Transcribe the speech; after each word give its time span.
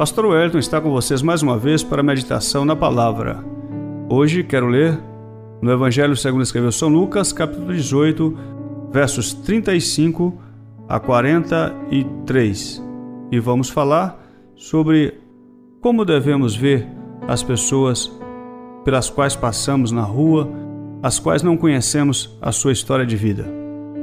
Pastor 0.00 0.24
Wellington 0.24 0.56
está 0.56 0.80
com 0.80 0.90
vocês 0.90 1.20
mais 1.20 1.42
uma 1.42 1.58
vez 1.58 1.82
para 1.82 2.00
a 2.00 2.02
meditação 2.02 2.64
na 2.64 2.74
palavra. 2.74 3.44
Hoje 4.08 4.42
quero 4.42 4.66
ler 4.66 4.98
no 5.60 5.70
Evangelho 5.70 6.16
segundo 6.16 6.42
escreveu 6.42 6.72
São 6.72 6.88
Lucas, 6.88 7.34
capítulo 7.34 7.70
18, 7.74 8.38
versos 8.90 9.34
35 9.34 10.40
a 10.88 10.98
43. 10.98 12.82
E 13.30 13.38
vamos 13.38 13.68
falar 13.68 14.18
sobre 14.56 15.20
como 15.82 16.02
devemos 16.06 16.56
ver 16.56 16.88
as 17.28 17.42
pessoas 17.42 18.10
pelas 18.86 19.10
quais 19.10 19.36
passamos 19.36 19.92
na 19.92 20.00
rua, 20.00 20.48
as 21.02 21.18
quais 21.18 21.42
não 21.42 21.58
conhecemos 21.58 22.38
a 22.40 22.50
sua 22.52 22.72
história 22.72 23.04
de 23.04 23.16
vida. 23.16 23.46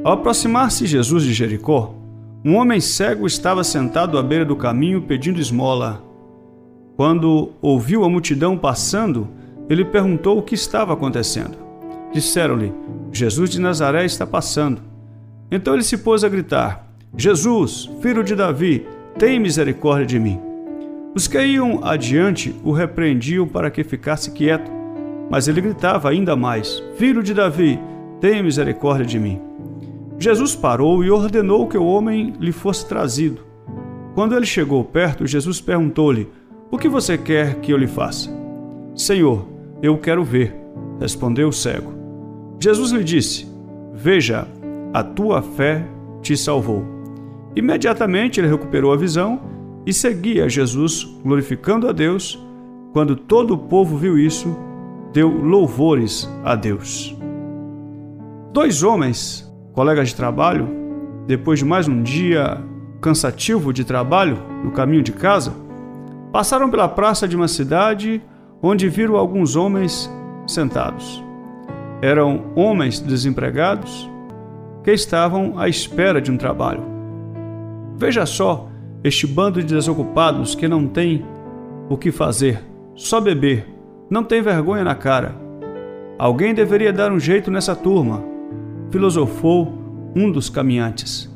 Ao 0.04 0.14
aproximar-se 0.14 0.86
Jesus 0.86 1.24
de 1.24 1.34
Jericó, 1.34 1.96
um 2.48 2.56
homem 2.56 2.80
cego 2.80 3.28
estava 3.28 3.62
sentado 3.62 4.18
à 4.18 4.24
beira 4.24 4.46
do 4.46 4.56
caminho 4.56 5.02
pedindo 5.02 5.38
esmola. 5.38 6.02
Quando 6.96 7.52
ouviu 7.62 8.06
a 8.06 8.10
multidão 8.10 8.58
passando, 8.58 9.28
ele 9.70 9.84
perguntou 9.84 10.38
o 10.38 10.42
que 10.42 10.56
estava 10.56 10.94
acontecendo. 10.94 11.58
Disseram-lhe: 12.14 12.72
Jesus 13.12 13.50
de 13.50 13.60
Nazaré 13.60 14.06
está 14.06 14.26
passando. 14.26 14.82
Então 15.52 15.74
ele 15.74 15.84
se 15.84 15.98
pôs 15.98 16.24
a 16.24 16.30
gritar: 16.30 16.88
Jesus, 17.18 17.90
filho 18.02 18.24
de 18.24 18.34
Davi, 18.34 18.88
tem 19.20 19.42
misericórdia 19.42 20.06
de 20.06 20.18
mim. 20.18 20.40
Os 21.14 21.28
que 21.28 21.44
iam 21.44 21.84
adiante 21.84 22.56
o 22.64 22.72
repreendiam 22.72 23.46
para 23.46 23.70
que 23.70 23.84
ficasse 23.84 24.32
quieto, 24.32 24.72
mas 25.30 25.50
ele 25.50 25.60
gritava 25.60 26.10
ainda 26.10 26.34
mais: 26.34 26.82
Filho 26.96 27.22
de 27.22 27.34
Davi, 27.34 27.78
tenha 28.22 28.42
misericórdia 28.42 29.06
de 29.06 29.20
mim. 29.20 29.47
Jesus 30.20 30.56
parou 30.56 31.04
e 31.04 31.12
ordenou 31.12 31.68
que 31.68 31.78
o 31.78 31.86
homem 31.86 32.34
lhe 32.40 32.52
fosse 32.52 32.88
trazido. 32.88 33.42
Quando 34.16 34.36
ele 34.36 34.46
chegou 34.46 34.84
perto, 34.84 35.28
Jesus 35.28 35.62
perguntou-lhe: 35.62 36.28
O 36.72 36.78
que 36.78 36.90
você 36.90 37.18
quer 37.18 37.56
que 37.60 37.72
eu 37.72 37.78
lhe 37.78 37.88
faça? 37.88 38.30
Senhor, 38.96 39.48
eu 39.82 39.98
quero 39.98 40.24
ver, 40.24 40.56
respondeu 41.00 41.50
o 41.50 41.54
cego. 41.54 41.94
Jesus 42.60 42.92
lhe 42.92 43.04
disse: 43.04 43.48
Veja, 43.94 44.48
a 44.92 45.04
tua 45.04 45.42
fé 45.42 45.86
te 46.22 46.36
salvou. 46.36 46.84
Imediatamente 47.56 48.40
ele 48.40 48.48
recuperou 48.48 48.92
a 48.92 48.98
visão 48.98 49.40
e 49.86 49.94
seguia 49.94 50.50
Jesus, 50.50 51.04
glorificando 51.24 51.88
a 51.88 51.92
Deus. 51.92 52.44
Quando 52.94 53.16
todo 53.16 53.54
o 53.54 53.58
povo 53.58 53.98
viu 53.98 54.18
isso, 54.18 54.58
deu 55.14 55.30
louvores 55.30 56.28
a 56.44 56.56
Deus. 56.56 57.16
Dois 58.52 58.82
homens, 58.82 59.47
colegas 59.78 60.10
de 60.10 60.16
trabalho, 60.16 60.68
depois 61.28 61.60
de 61.60 61.66
mais 61.66 61.88
um 61.88 62.02
dia 62.02 62.58
cansativo 63.00 63.72
de 63.72 63.86
trabalho 63.86 64.40
no 64.64 64.72
caminho 64.72 65.04
de 65.04 65.12
casa, 65.12 65.54
passaram 66.32 66.68
pela 66.68 66.88
praça 66.88 67.28
de 67.28 67.36
uma 67.36 67.48
cidade 67.48 68.20
onde 68.60 68.90
viram 68.90 69.16
alguns 69.16 69.56
homens 69.56 70.12
sentados. 70.48 71.24
Eram 72.02 72.46
homens 72.56 73.00
desempregados 73.00 74.10
que 74.84 74.90
estavam 74.90 75.60
à 75.60 75.70
espera 75.70 76.20
de 76.20 76.32
um 76.32 76.38
trabalho. 76.38 76.82
Veja 77.96 78.26
só 78.26 78.68
este 79.04 79.28
bando 79.28 79.62
de 79.62 79.76
desocupados 79.76 80.56
que 80.56 80.68
não 80.68 80.88
tem 80.88 81.24
o 81.88 81.96
que 81.96 82.12
fazer, 82.12 82.64
só 82.96 83.22
beber, 83.22 83.68
não 84.10 84.24
tem 84.24 84.42
vergonha 84.42 84.84
na 84.84 84.96
cara. 84.96 85.36
Alguém 86.18 86.56
deveria 86.56 86.92
dar 86.92 87.12
um 87.12 87.20
jeito 87.20 87.52
nessa 87.52 87.76
turma, 87.76 88.37
filosofou 88.92 89.74
um 90.16 90.32
dos 90.32 90.50
caminhantes. 90.50 91.30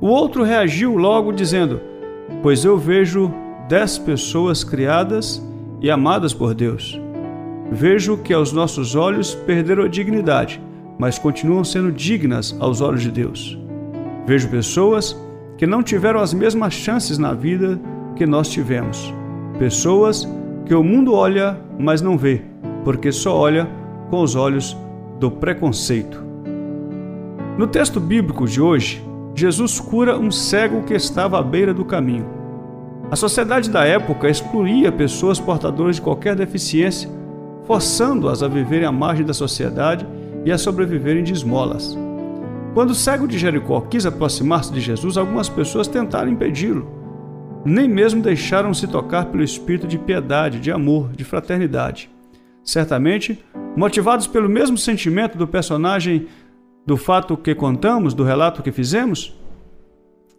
O 0.00 0.06
outro 0.06 0.42
reagiu 0.42 0.96
logo 0.96 1.32
dizendo: 1.32 1.80
Pois 2.42 2.64
eu 2.64 2.76
vejo 2.76 3.32
dez 3.68 3.98
pessoas 3.98 4.64
criadas 4.64 5.42
e 5.80 5.90
amadas 5.90 6.32
por 6.32 6.54
Deus. 6.54 7.00
Vejo 7.70 8.16
que 8.16 8.32
aos 8.32 8.52
nossos 8.52 8.94
olhos 8.94 9.34
perderam 9.34 9.84
a 9.84 9.88
dignidade, 9.88 10.60
mas 10.98 11.18
continuam 11.18 11.62
sendo 11.62 11.92
dignas 11.92 12.56
aos 12.58 12.80
olhos 12.80 13.02
de 13.02 13.10
Deus. 13.10 13.58
Vejo 14.26 14.48
pessoas 14.48 15.16
que 15.56 15.66
não 15.66 15.82
tiveram 15.82 16.20
as 16.20 16.34
mesmas 16.34 16.74
chances 16.74 17.18
na 17.18 17.32
vida 17.32 17.80
que 18.16 18.26
nós 18.26 18.48
tivemos. 18.48 19.14
Pessoas 19.58 20.28
que 20.66 20.74
o 20.74 20.82
mundo 20.82 21.14
olha, 21.14 21.58
mas 21.78 22.00
não 22.00 22.16
vê, 22.16 22.42
porque 22.84 23.12
só 23.12 23.36
olha 23.36 23.68
com 24.08 24.22
os 24.22 24.34
olhos 24.34 24.76
do 25.18 25.30
preconceito. 25.30 26.29
No 27.60 27.66
texto 27.66 28.00
bíblico 28.00 28.46
de 28.46 28.58
hoje, 28.58 29.04
Jesus 29.34 29.78
cura 29.78 30.18
um 30.18 30.30
cego 30.30 30.82
que 30.82 30.94
estava 30.94 31.38
à 31.38 31.42
beira 31.42 31.74
do 31.74 31.84
caminho. 31.84 32.26
A 33.10 33.16
sociedade 33.16 33.68
da 33.68 33.84
época 33.84 34.30
excluía 34.30 34.90
pessoas 34.90 35.38
portadoras 35.38 35.96
de 35.96 36.00
qualquer 36.00 36.34
deficiência 36.34 37.10
forçando-as 37.66 38.42
a 38.42 38.48
viverem 38.48 38.86
à 38.86 38.90
margem 38.90 39.26
da 39.26 39.34
sociedade 39.34 40.06
e 40.42 40.50
a 40.50 40.56
sobreviverem 40.56 41.22
de 41.22 41.34
esmolas. 41.34 41.98
Quando 42.72 42.92
o 42.92 42.94
cego 42.94 43.28
de 43.28 43.38
Jericó 43.38 43.82
quis 43.82 44.06
aproximar-se 44.06 44.72
de 44.72 44.80
Jesus, 44.80 45.18
algumas 45.18 45.50
pessoas 45.50 45.86
tentaram 45.86 46.32
impedi-lo. 46.32 46.88
Nem 47.62 47.86
mesmo 47.86 48.22
deixaram-se 48.22 48.86
tocar 48.86 49.26
pelo 49.26 49.44
espírito 49.44 49.86
de 49.86 49.98
piedade, 49.98 50.60
de 50.60 50.72
amor, 50.72 51.10
de 51.12 51.24
fraternidade. 51.24 52.08
Certamente, 52.64 53.38
motivados 53.76 54.26
pelo 54.26 54.48
mesmo 54.48 54.78
sentimento 54.78 55.36
do 55.36 55.46
personagem 55.46 56.26
do 56.86 56.96
fato 56.96 57.36
que 57.36 57.54
contamos, 57.54 58.14
do 58.14 58.24
relato 58.24 58.62
que 58.62 58.72
fizemos, 58.72 59.38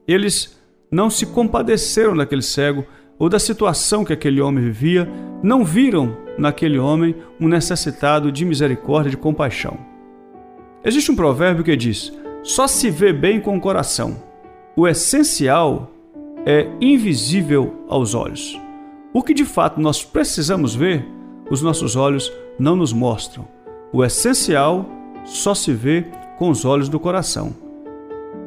eles 0.07 0.59
não 0.91 1.09
se 1.09 1.25
compadeceram 1.25 2.15
daquele 2.15 2.41
cego 2.41 2.85
ou 3.17 3.29
da 3.29 3.39
situação 3.39 4.03
que 4.03 4.13
aquele 4.13 4.41
homem 4.41 4.63
vivia, 4.63 5.07
não 5.43 5.63
viram 5.63 6.17
naquele 6.37 6.79
homem 6.79 7.15
um 7.39 7.47
necessitado 7.47 8.31
de 8.31 8.43
misericórdia, 8.43 9.11
de 9.11 9.17
compaixão. 9.17 9.77
Existe 10.83 11.11
um 11.11 11.15
provérbio 11.15 11.63
que 11.63 11.75
diz: 11.75 12.11
só 12.43 12.67
se 12.67 12.89
vê 12.89 13.13
bem 13.13 13.39
com 13.39 13.55
o 13.55 13.61
coração. 13.61 14.23
O 14.75 14.87
essencial 14.87 15.91
é 16.45 16.67
invisível 16.81 17.85
aos 17.87 18.15
olhos. 18.15 18.59
O 19.13 19.21
que 19.21 19.33
de 19.33 19.45
fato 19.45 19.79
nós 19.79 20.03
precisamos 20.03 20.73
ver, 20.73 21.05
os 21.49 21.61
nossos 21.61 21.95
olhos 21.95 22.31
não 22.57 22.75
nos 22.75 22.91
mostram. 22.91 23.47
O 23.93 24.03
essencial 24.03 24.89
só 25.25 25.53
se 25.53 25.73
vê 25.73 26.05
com 26.41 26.49
os 26.49 26.65
olhos 26.65 26.89
do 26.89 26.99
coração. 26.99 27.53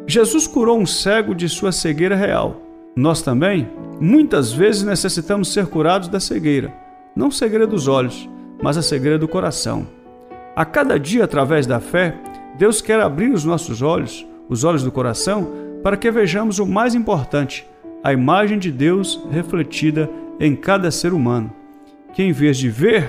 Jesus 0.05 0.49
curou 0.49 0.77
um 0.77 0.85
cego 0.85 1.33
de 1.33 1.49
sua 1.49 1.71
cegueira 1.71 2.17
real. 2.17 2.61
Nós 2.97 3.23
também, 3.23 3.71
muitas 4.01 4.53
vezes, 4.53 4.83
necessitamos 4.83 5.53
ser 5.53 5.69
curados 5.69 6.09
da 6.09 6.19
cegueira 6.19 6.83
não 7.15 7.31
cegueira 7.31 7.69
dos 7.69 7.87
olhos, 7.87 8.29
mas 8.61 8.77
a 8.77 8.83
cegueira 8.83 9.17
do 9.17 9.29
coração. 9.29 9.87
A 10.57 10.65
cada 10.65 10.99
dia, 10.99 11.23
através 11.23 11.65
da 11.67 11.79
fé, 11.79 12.17
Deus 12.59 12.81
quer 12.81 13.01
abrir 13.01 13.31
os 13.31 13.45
nossos 13.45 13.83
olhos, 13.83 14.27
os 14.49 14.65
olhos 14.65 14.83
do 14.83 14.91
coração, 14.91 15.53
para 15.81 15.97
que 15.97 16.11
vejamos 16.11 16.59
o 16.59 16.67
mais 16.67 16.97
importante, 16.97 17.65
a 18.03 18.13
imagem 18.13 18.59
de 18.59 18.73
Deus 18.73 19.23
refletida 19.31 20.11
em 20.41 20.57
cada 20.57 20.91
ser 20.91 21.13
humano. 21.13 21.53
Que 22.13 22.25
em 22.25 22.33
vez 22.33 22.57
de 22.57 22.69
ver 22.69 23.09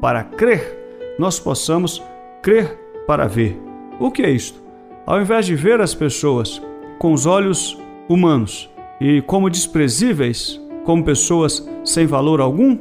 para 0.00 0.24
crer, 0.24 1.14
nós 1.16 1.38
possamos 1.38 2.02
crer 2.42 2.76
para 3.06 3.28
ver. 3.28 3.65
O 3.98 4.10
que 4.10 4.22
é 4.22 4.30
isto? 4.30 4.62
Ao 5.06 5.20
invés 5.20 5.46
de 5.46 5.54
ver 5.54 5.80
as 5.80 5.94
pessoas 5.94 6.60
com 6.98 7.14
os 7.14 7.24
olhos 7.24 7.78
humanos 8.08 8.70
e 9.00 9.22
como 9.22 9.48
desprezíveis, 9.48 10.60
como 10.84 11.02
pessoas 11.02 11.66
sem 11.82 12.06
valor 12.06 12.40
algum, 12.40 12.78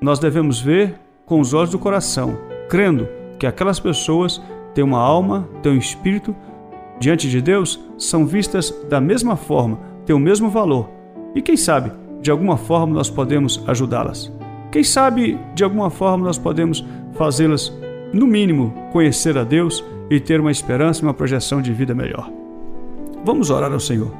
nós 0.00 0.18
devemos 0.18 0.60
ver 0.60 0.98
com 1.24 1.38
os 1.38 1.54
olhos 1.54 1.70
do 1.70 1.78
coração, 1.78 2.36
crendo 2.68 3.08
que 3.38 3.46
aquelas 3.46 3.78
pessoas 3.78 4.42
têm 4.74 4.82
uma 4.82 4.98
alma, 4.98 5.48
têm 5.62 5.72
um 5.72 5.78
espírito, 5.78 6.34
diante 6.98 7.30
de 7.30 7.40
Deus 7.40 7.78
são 7.96 8.26
vistas 8.26 8.74
da 8.88 9.00
mesma 9.00 9.36
forma, 9.36 9.78
têm 10.04 10.16
o 10.16 10.18
mesmo 10.20 10.50
valor. 10.50 10.90
E 11.36 11.42
quem 11.42 11.56
sabe, 11.56 11.92
de 12.20 12.32
alguma 12.32 12.56
forma 12.56 12.94
nós 12.94 13.08
podemos 13.08 13.62
ajudá-las. 13.68 14.32
Quem 14.72 14.82
sabe, 14.82 15.38
de 15.54 15.62
alguma 15.62 15.88
forma 15.88 16.24
nós 16.24 16.36
podemos 16.36 16.84
fazê-las, 17.12 17.72
no 18.12 18.26
mínimo, 18.26 18.72
conhecer 18.92 19.36
a 19.36 19.44
Deus 19.44 19.84
e 20.10 20.18
ter 20.18 20.40
uma 20.40 20.50
esperança 20.50 21.00
e 21.00 21.04
uma 21.04 21.14
projeção 21.14 21.60
de 21.60 21.72
vida 21.72 21.94
melhor. 21.94 22.30
Vamos 23.24 23.50
orar 23.50 23.72
ao 23.72 23.80
Senhor. 23.80 24.12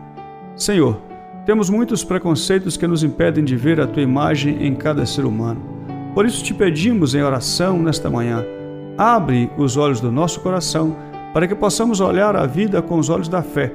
Senhor, 0.57 1.01
temos 1.47 1.71
muitos 1.71 2.05
preconceitos 2.05 2.77
que 2.77 2.87
nos 2.87 3.03
impedem 3.03 3.45
de 3.45 3.57
ver 3.57 3.81
a 3.81 3.87
tua 3.87 4.03
imagem 4.03 4.67
em 4.67 4.75
cada 4.75 5.07
ser 5.07 5.25
humano. 5.25 5.63
Por 6.15 6.27
isso 6.27 6.45
te 6.45 6.53
pedimos 6.53 7.15
em 7.15 7.23
oração 7.23 7.79
nesta 7.79 8.11
manhã, 8.11 8.45
abre 8.99 9.51
os 9.57 9.77
olhos 9.77 10.01
do 10.01 10.11
nosso 10.11 10.41
coração 10.41 10.97
para 11.33 11.47
que 11.47 11.55
possamos 11.55 12.01
olhar 12.01 12.35
a 12.35 12.47
vida 12.47 12.83
com 12.83 12.99
os 12.99 13.09
olhos 13.09 13.29
da 13.29 13.43
fé, 13.43 13.73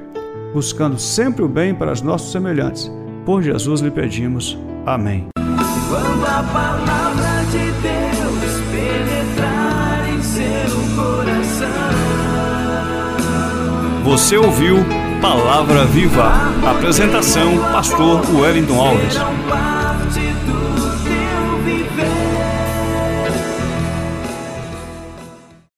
buscando 0.52 0.98
sempre 0.98 1.42
o 1.42 1.48
bem 1.48 1.74
para 1.74 1.92
os 1.92 2.02
nossos 2.02 2.30
semelhantes. 2.30 2.92
Por 3.24 3.42
Jesus 3.42 3.80
lhe 3.80 3.90
pedimos. 3.90 4.58
Amém. 4.84 5.28
Quando 5.88 6.26
a 6.26 6.42
palavra 6.52 7.44
de 7.50 7.72
Deus 7.80 8.13
Você 14.14 14.36
ouviu 14.36 14.76
Palavra 15.20 15.84
Viva. 15.86 16.30
Apresentação: 16.64 17.58
Pastor 17.72 18.22
Wellington 18.32 18.80
Alves. 18.80 19.16